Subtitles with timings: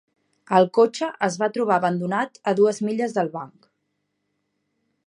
[0.59, 3.71] El cotxe es va trobar abandonat a dues milles del banc.